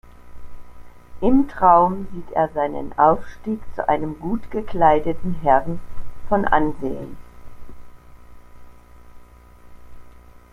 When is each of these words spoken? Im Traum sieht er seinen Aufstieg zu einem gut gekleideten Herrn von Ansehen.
Im 1.21 1.47
Traum 1.47 2.07
sieht 2.11 2.31
er 2.31 2.49
seinen 2.55 2.91
Aufstieg 2.97 3.59
zu 3.75 3.87
einem 3.87 4.19
gut 4.19 4.49
gekleideten 4.49 5.35
Herrn 5.43 5.79
von 6.27 6.43
Ansehen. 6.45 7.17